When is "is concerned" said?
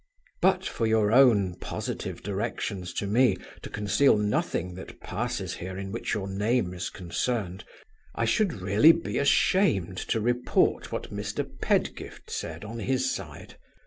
6.73-7.65